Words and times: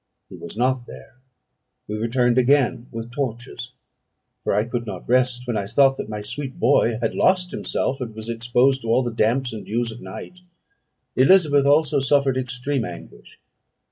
He 0.31 0.35
was 0.35 0.57
not 0.57 0.87
there. 0.87 1.17
We 1.87 1.93
returned 1.95 2.39
again, 2.39 2.87
with 2.91 3.11
torches; 3.11 3.69
for 4.43 4.55
I 4.55 4.63
could 4.63 4.87
not 4.87 5.07
rest, 5.07 5.45
when 5.45 5.55
I 5.55 5.67
thought 5.67 5.95
that 5.97 6.09
my 6.09 6.23
sweet 6.23 6.59
boy 6.59 6.97
had 6.99 7.13
lost 7.13 7.51
himself, 7.51 8.01
and 8.01 8.15
was 8.15 8.27
exposed 8.27 8.81
to 8.81 8.87
all 8.87 9.03
the 9.03 9.11
damps 9.13 9.53
and 9.53 9.63
dews 9.63 9.91
of 9.91 10.01
night; 10.01 10.39
Elizabeth 11.15 11.67
also 11.67 11.99
suffered 11.99 12.35
extreme 12.35 12.83
anguish. 12.83 13.39